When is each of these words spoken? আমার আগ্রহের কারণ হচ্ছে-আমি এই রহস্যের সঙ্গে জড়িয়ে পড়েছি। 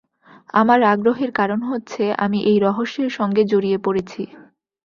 আমার 0.53 0.79
আগ্রহের 0.93 1.31
কারণ 1.31 1.59
হচ্ছে-আমি 1.61 2.39
এই 2.43 2.57
রহস্যের 2.59 3.09
সঙ্গে 3.17 3.41
জড়িয়ে 3.51 3.77
পড়েছি। 3.77 4.21